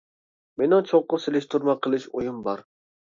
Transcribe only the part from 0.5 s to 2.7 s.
مېنىڭ چوڭقۇر سېلىشتۇرما قىلىش ئويۇم بار.